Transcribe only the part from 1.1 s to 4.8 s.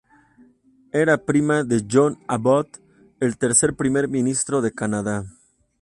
prima de John Abbott, el tercer Primer ministro de